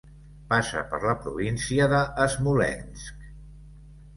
[0.53, 2.01] Passa per la província de
[2.37, 3.29] Smolensk.